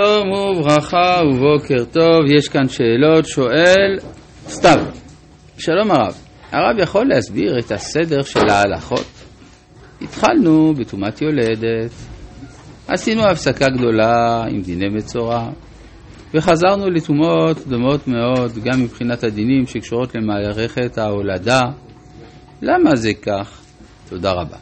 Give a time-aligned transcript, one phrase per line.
[0.00, 3.98] שלום וברכה ובוקר טוב, יש כאן שאלות, שואל
[4.48, 4.78] סתיו.
[5.58, 6.14] שלום הרב,
[6.52, 9.06] הרב יכול להסביר את הסדר של ההלכות?
[10.02, 11.90] התחלנו בטומאת יולדת,
[12.88, 15.48] עשינו הפסקה גדולה עם דיני מצורע,
[16.34, 21.62] וחזרנו לטומאות דומות מאוד, גם מבחינת הדינים שקשורות למערכת ההולדה.
[22.62, 23.62] למה זה כך?
[24.08, 24.56] תודה רבה.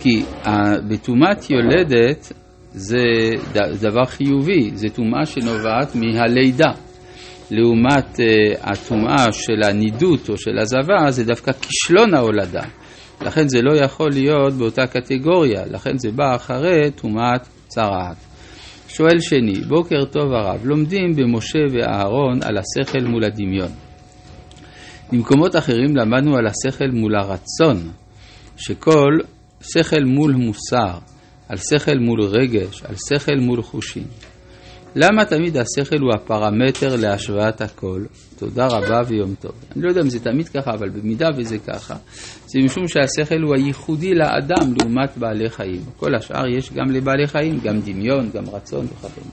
[0.00, 0.22] כי
[0.88, 2.32] בטומאת יולדת
[2.74, 3.02] זה
[3.80, 6.72] דבר חיובי, זה טומאה שנובעת מהלידה.
[7.50, 8.22] לעומת uh,
[8.60, 12.62] הטומאה של הנידות או של הזבה, זה דווקא כישלון ההולדה.
[13.22, 18.16] לכן זה לא יכול להיות באותה קטגוריה, לכן זה בא אחרי טומאת צרעת.
[18.88, 23.70] שואל שני, בוקר טוב הרב, לומדים במשה ואהרון על השכל מול הדמיון.
[25.12, 27.90] במקומות אחרים למדנו על השכל מול הרצון,
[28.56, 29.18] שכל
[29.60, 30.98] שכל מול מוסר,
[31.48, 34.04] על שכל מול רגש, על שכל מול חושים.
[34.96, 38.04] למה תמיד השכל הוא הפרמטר להשוואת הכל?
[38.38, 39.52] תודה רבה ויום טוב.
[39.76, 41.94] אני לא יודע אם זה תמיד ככה, אבל במידה וזה ככה,
[42.46, 45.82] זה משום שהשכל הוא הייחודי לאדם לעומת בעלי חיים.
[45.96, 49.30] כל השאר יש גם לבעלי חיים, גם דמיון, גם רצון וכדומה.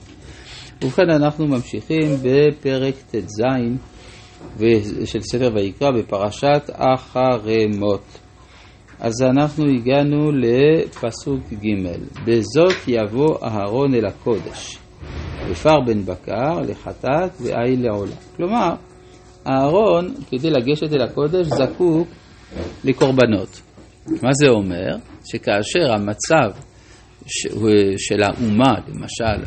[0.82, 3.42] ובכן, אנחנו ממשיכים בפרק ט"ז
[5.04, 8.21] של ספר ויקרא בפרשת החרמות.
[9.02, 11.66] אז אנחנו הגענו לפסוק ג'
[12.26, 14.78] בזאת יבוא אהרון אל הקודש,
[15.50, 18.16] ופר בן בקר לחטאת ואי לעולה.
[18.36, 18.70] כלומר,
[19.46, 22.08] אהרון, כדי לגשת אל הקודש, זקוק
[22.84, 23.60] לקורבנות.
[24.06, 24.96] מה זה אומר?
[25.24, 26.50] שכאשר המצב
[27.96, 29.46] של האומה, למשל,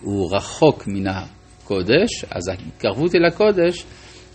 [0.00, 3.84] הוא רחוק מן הקודש, אז ההתקרבות אל הקודש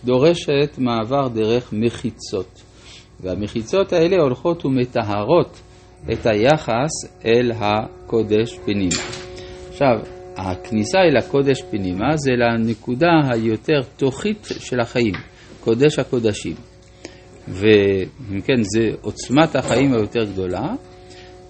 [0.04, 2.62] דורשת מעבר דרך מחיצות.
[3.20, 5.60] והמחיצות האלה הולכות ומטהרות
[6.12, 6.90] את היחס
[7.24, 9.02] אל הקודש פנימה.
[9.68, 9.98] עכשיו,
[10.36, 15.14] הכניסה אל הקודש פנימה זה לנקודה היותר תוכית של החיים,
[15.60, 16.54] קודש הקודשים.
[17.48, 20.74] ואם כן, זה עוצמת החיים היותר גדולה,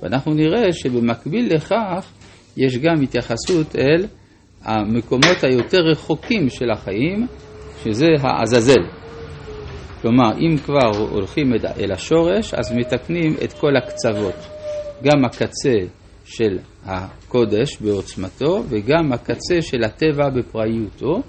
[0.03, 2.12] ואנחנו נראה שבמקביל לכך
[2.56, 4.06] יש גם התייחסות אל
[4.62, 7.26] המקומות היותר רחוקים של החיים,
[7.84, 9.06] שזה העזאזל.
[10.06, 14.34] כלומר, אם כבר הולכים אל השורש, אז מתקנים את כל הקצוות.
[15.03, 15.75] גם הקצה
[16.25, 21.22] של הקודש בעוצמתו, וגם הקצה של הטבע בפראיותו,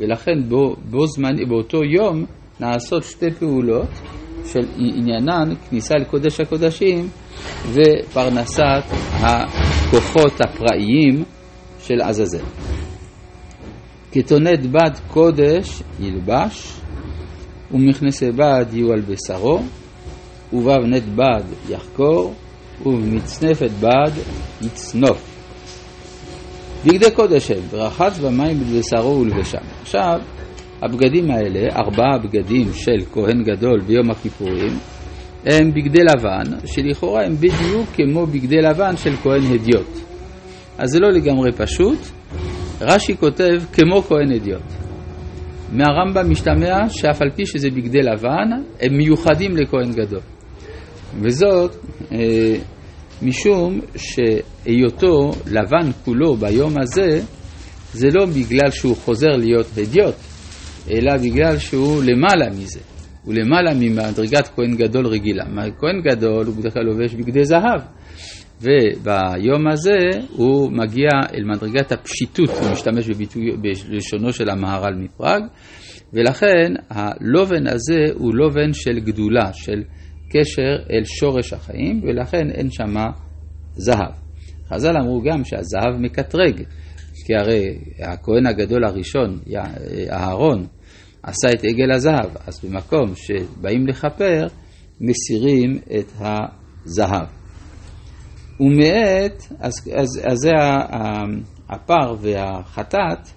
[0.00, 2.24] ולכן בו, בו זמן, באותו יום
[2.60, 3.88] נעשות שתי פעולות
[4.46, 7.08] של עניינן כניסה לקודש הקודשים
[7.72, 11.24] ופרנסת הכוחות הפראיים
[11.82, 12.44] של עזאזל.
[14.12, 16.80] כתונת בד קודש ילבש,
[17.74, 19.58] ומכנסי בד יהיו על בשרו,
[20.52, 22.34] ובאבנת בד יחקור,
[22.86, 24.10] ובמצנפת בד
[24.62, 25.30] יצנוף.
[26.86, 29.58] בגדי קודש הם, ורחץ במים בבשרו ולבשם.
[29.82, 30.20] עכשיו,
[30.82, 34.78] הבגדים האלה, ארבעה בגדים של כהן גדול ביום הכיפורים,
[35.46, 39.98] הם בגדי לבן, שלכאורה הם בדיוק כמו בגדי לבן של כהן הדיוט.
[40.78, 41.98] אז זה לא לגמרי פשוט.
[42.80, 44.89] רש"י כותב כמו כהן הדיוט.
[45.72, 48.50] מהרמב"ם משתמע שאף על פי שזה בגדי לבן,
[48.80, 50.20] הם מיוחדים לכהן גדול.
[51.22, 51.76] וזאת
[52.12, 52.56] אה,
[53.22, 57.20] משום שהיותו לבן כולו ביום הזה,
[57.92, 60.14] זה לא בגלל שהוא חוזר להיות הדיוט,
[60.90, 62.80] אלא בגלל שהוא למעלה מזה.
[63.24, 65.44] הוא למעלה ממדרגת כהן גדול רגילה.
[65.78, 67.80] כהן גדול הוא בדרך כלל לובש בגדי זהב.
[68.60, 69.98] וביום הזה
[70.30, 75.42] הוא מגיע אל מדרגת הפשיטות, הוא משתמש בביטוי, בלשונו של המהר"ל מפראג,
[76.12, 79.82] ולכן הלובן הזה הוא לובן של גדולה, של
[80.30, 83.06] קשר אל שורש החיים, ולכן אין שמה
[83.74, 84.12] זהב.
[84.68, 86.62] חז"ל אמרו גם שהזהב מקטרג,
[87.26, 89.38] כי הרי הכהן הגדול הראשון,
[90.12, 90.66] אהרון,
[91.22, 94.46] עשה את עגל הזהב, אז במקום שבאים לכפר,
[95.00, 97.39] מסירים את הזהב.
[98.60, 100.50] ומאת, אז, אז, אז זה
[101.68, 103.28] הפר והחטאת,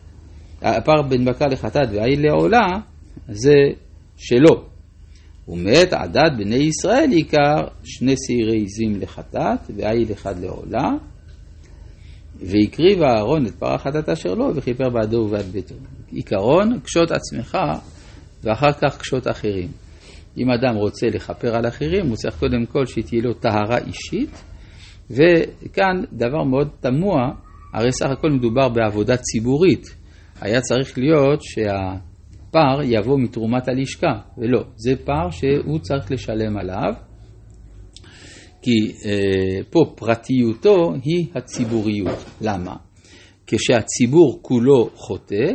[0.62, 2.68] הפר בין בקר לחטאת והעיל לעולה,
[3.28, 3.56] זה
[4.18, 4.66] שלו.
[5.48, 10.90] ומאת עדת בני ישראל עיקר שני שעירי עזים לחטאת והעיל אחד לעולה.
[12.36, 15.76] והקריב אהרון את פר החטאת אשר לו וכיפר בעדו ובעד ביתו.
[16.12, 17.58] עיקרון, קשוט עצמך
[18.44, 19.68] ואחר כך קשוט אחרים.
[20.38, 24.44] אם אדם רוצה לכפר על אחרים, הוא צריך קודם כל שתהיה לו טהרה אישית.
[25.10, 27.32] וכאן דבר מאוד תמוה,
[27.74, 29.84] הרי סך הכל מדובר בעבודה ציבורית.
[30.42, 36.94] היה צריך להיות שהפר יבוא מתרומת הלשכה, ולא, זה פר שהוא צריך לשלם עליו,
[38.62, 42.26] כי אה, פה פרטיותו היא הציבוריות.
[42.42, 42.76] למה?
[43.48, 45.46] כשהציבור כולו חוטא,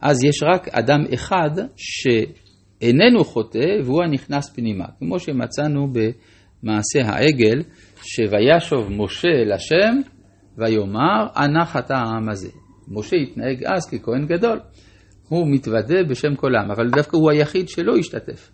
[0.00, 4.84] אז יש רק אדם אחד שאיננו חוטא והוא הנכנס פנימה.
[4.98, 7.62] כמו שמצאנו במעשה העגל,
[8.02, 10.00] שוישוב משה אל השם
[10.58, 12.48] ויאמר אנא חטא העם הזה.
[12.88, 14.60] משה התנהג אז ככהן גדול,
[15.28, 18.50] הוא מתוודה בשם כל העם, אבל דווקא הוא היחיד שלא השתתף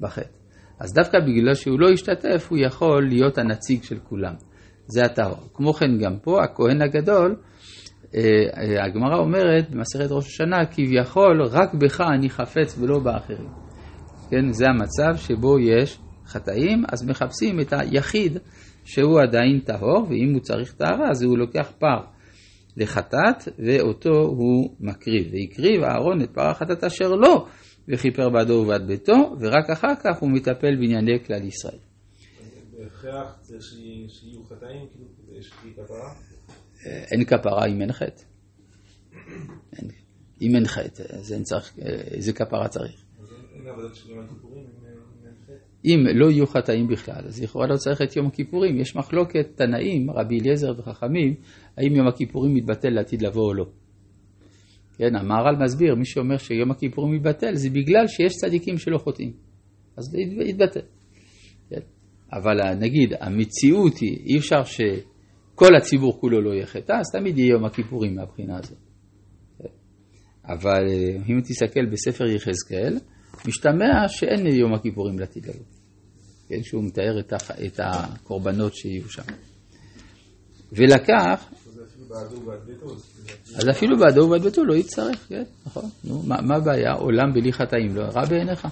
[0.00, 0.28] בחטא.
[0.80, 4.34] אז דווקא בגלל שהוא לא השתתף, הוא יכול להיות הנציג של כולם.
[4.86, 5.48] זה הטהור.
[5.54, 7.36] כמו כן גם פה, הכהן הגדול,
[8.14, 8.20] אה,
[8.56, 13.48] אה, הגמרא אומרת במסכת ראש השנה, כביכול רק בך אני חפץ ולא באחרים.
[14.30, 15.98] כן, זה המצב שבו יש
[16.32, 18.38] חטאים, אז מחפשים את היחיד
[18.84, 22.00] שהוא עדיין טהור, ואם הוא צריך טהרה, אז הוא לוקח פר
[22.76, 25.32] לחטאת, ואותו הוא מקריב.
[25.32, 27.46] והקריב אהרון את פר החטאת אשר לו,
[27.88, 31.78] וכיפר בעדו ובעד ביתו, ורק אחר כך הוא מטפל בענייני כלל ישראל.
[32.78, 33.62] בהכרח צריך
[34.08, 36.14] שיהיו חטאים, כאילו, כדי שתהיה כפרה?
[37.12, 38.22] אין כפרה אם אין חטא.
[40.42, 41.78] אם אין חטא, אז אין צריך,
[42.14, 43.04] איזה כפרה צריך?
[43.54, 44.64] אין עבודת יום הכיפורים
[45.84, 48.80] אם לא יהיו חטאים בכלל, אז לכאורה לא צריך את יום הכיפורים.
[48.80, 51.34] יש מחלוקת תנאים, רבי אליעזר וחכמים,
[51.76, 53.64] האם יום הכיפורים מתבטל לעתיד לבוא או לא.
[54.96, 59.32] כן, המהר"ל מסביר, מי שאומר שיום הכיפורים מתבטל, זה בגלל שיש צדיקים שלא חוטאים.
[59.96, 60.80] אז זה יתבטל.
[61.70, 61.80] כן?
[62.32, 67.50] אבל נגיד, המציאות היא, אי אפשר שכל הציבור כולו לא יהיה חטא, אז תמיד יהיה
[67.50, 68.78] יום הכיפורים מהבחינה הזאת.
[69.58, 69.68] כן?
[70.44, 72.98] אבל אה, אם תסתכל בספר יחזקאל,
[73.48, 75.64] משתמע שאין יום הכיפורים לעתיד לבוא.
[76.48, 77.50] כן, שהוא מתאר את, הח...
[77.50, 79.22] את הקורבנות שיהיו שם.
[80.72, 81.50] ולקח...
[83.56, 85.82] אז אפילו בעדו ובעד ביתו לא יצטרך, כן, נכון.
[86.04, 86.92] נו, מה הבעיה?
[86.92, 88.68] עולם בלי חטאים, לא רע בעיניך?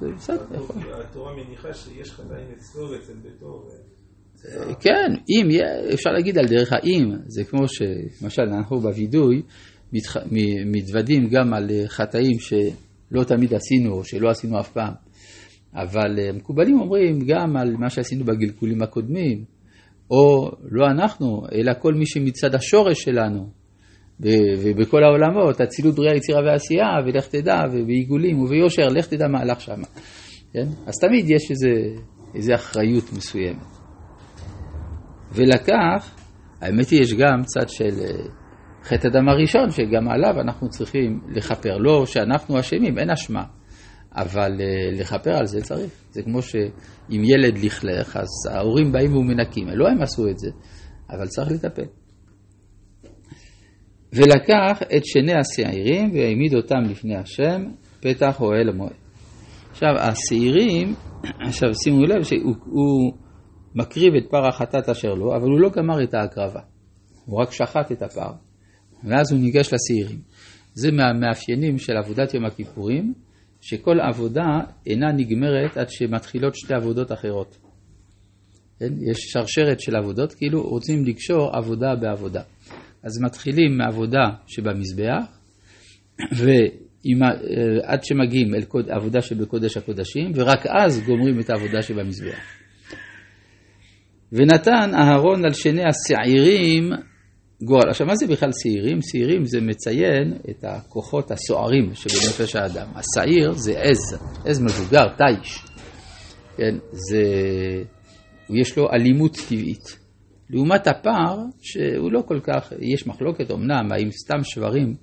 [0.00, 0.76] זה בסדר, יכול.
[1.00, 3.68] התורה מניחה שיש חטאים אצלו ואצל ביתו.
[4.80, 5.48] כן, אם,
[5.94, 9.42] אפשר להגיד על דרך האם, זה כמו שלמשל אנחנו בווידוי
[10.66, 12.38] מתוודים גם על חטאים
[13.12, 14.92] שלא תמיד עשינו או שלא עשינו אף פעם.
[15.74, 19.44] אבל אה, מקובלים אומרים גם על מה שעשינו בגלגולים הקודמים,
[20.10, 23.46] או לא אנחנו, אלא כל מי שמצד השורש שלנו,
[24.58, 29.80] ובכל העולמות, אצילות בריאה, יצירה ועשייה, ולך תדע, ובעיגולים וביושר, לך תדע מה הלך שם.
[30.52, 30.66] כן?
[30.86, 32.02] אז תמיד יש איזה,
[32.34, 33.66] איזה אחריות מסוימת.
[35.32, 36.14] ולקח,
[36.60, 38.41] האמת היא, יש גם צד של אה,
[38.84, 41.76] חטא הדם הראשון, שגם עליו אנחנו צריכים לכפר.
[41.76, 43.44] לא שאנחנו אשמים, אין אשמה.
[44.14, 45.92] אבל אה, לכפר על זה צריך.
[46.10, 49.68] זה כמו שאם ילד לכלך, אז ההורים באים ומנקים.
[49.68, 50.50] לא הם עשו את זה,
[51.10, 51.86] אבל צריך לטפל.
[54.12, 57.62] ולקח את שני השעירים והעמיד אותם לפני השם,
[58.00, 58.92] פתח אוהל המועד.
[59.70, 60.94] עכשיו, השעירים,
[61.48, 63.12] עכשיו שימו לב שהוא
[63.74, 66.60] מקריב את פר החטאת אשר לו, אבל הוא לא גמר את ההקרבה.
[67.26, 68.32] הוא רק שחט את הפר,
[69.04, 70.18] ואז הוא ניגש לשעירים.
[70.74, 73.14] זה מהמאפיינים של עבודת יום הכיפורים,
[73.60, 77.58] שכל עבודה אינה נגמרת עד שמתחילות שתי עבודות אחרות.
[78.78, 78.92] כן?
[79.10, 82.42] יש שרשרת של עבודות, כאילו רוצים לקשור עבודה בעבודה.
[83.02, 85.38] אז מתחילים מעבודה שבמזבח,
[86.36, 92.38] ועד שמגיעים אל קוד, עבודה שבקודש הקודשים, ורק אז גומרים את העבודה שבמזבח.
[94.32, 96.90] ונתן אהרון על שני השעירים
[97.64, 97.90] גורל.
[97.90, 98.98] עכשיו, מה זה בכלל שעירים?
[99.02, 102.86] שעירים זה מציין את הכוחות הסוערים שבנפש האדם.
[102.94, 105.58] השעיר זה עז, עז מבוגר, תיש.
[106.56, 107.22] כן, זה...
[108.50, 109.98] יש לו אלימות טבעית.
[110.50, 114.94] לעומת הפער, שהוא לא כל כך, יש מחלוקת אמנם, האם סתם שברים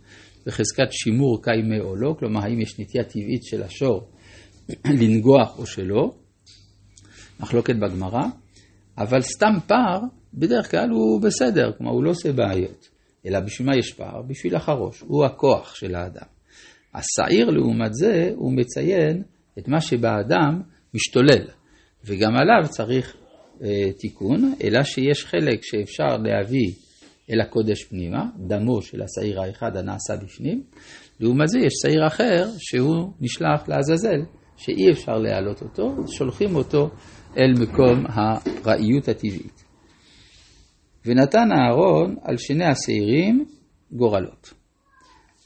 [0.46, 4.10] בחזקת שימור קיימה או לא, כלומר, האם יש נטייה טבעית של השור
[4.86, 6.12] לנגוח או שלא,
[7.40, 8.24] מחלוקת בגמרא,
[9.00, 10.00] אבל סתם פער
[10.34, 12.90] בדרך כלל הוא בסדר, כלומר הוא לא עושה בעיות.
[13.26, 14.22] אלא בשביל מה יש פער?
[14.22, 16.26] בשביל החרוש, הוא הכוח של האדם.
[16.96, 19.24] השעיר לעומת זה, הוא מציין
[19.60, 20.62] את מה שבאדם
[20.94, 21.48] משתולל,
[22.06, 23.16] וגם עליו צריך
[23.64, 26.74] אה, תיקון, אלא שיש חלק שאפשר להביא
[27.32, 30.64] אל הקודש פנימה, דמו של השעיר האחד הנעשה בפנים,
[31.20, 34.22] לעומת זה יש שעיר אחר שהוא נשלח לעזאזל,
[34.60, 36.90] שאי אפשר להעלות אותו, שולחים אותו
[37.38, 39.64] אל מקום הראיות הטבעית.
[41.06, 43.46] ונתן אהרון על שני השעירים
[43.92, 44.54] גורלות.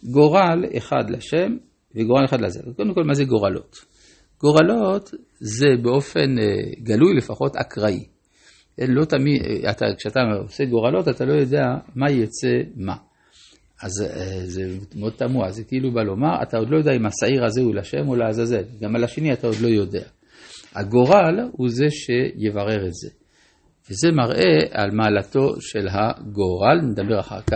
[0.03, 1.57] גורל אחד לשם
[1.95, 2.59] וגורל אחד לזה.
[2.75, 3.75] קודם כל, מה זה גורלות?
[4.41, 8.05] גורלות זה באופן אה, גלוי לפחות אקראי.
[8.77, 11.65] לא תמיד, אה, אתה, כשאתה עושה גורלות, אתה לא יודע
[11.95, 12.95] מה יצא מה.
[13.83, 14.61] אז אה, זה
[14.95, 18.07] מאוד תמוה, זה כאילו בא לומר, אתה עוד לא יודע אם השעיר הזה הוא לשם
[18.07, 20.03] או לעזאזל, גם על השני אתה עוד לא יודע.
[20.75, 23.09] הגורל הוא זה שיברר את זה.
[23.89, 27.49] וזה מראה על מעלתו של הגורל, נדבר אחר כך.